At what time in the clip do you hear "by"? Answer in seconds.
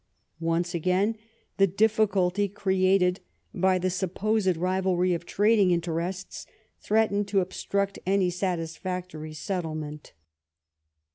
3.53-3.77